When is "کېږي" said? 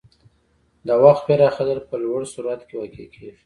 3.15-3.31